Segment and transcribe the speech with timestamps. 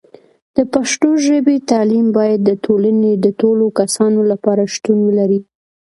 [0.55, 5.39] د پښتو ژبې تعلیم باید د ټولنې د ټولو کسانو لپاره شتون ولري.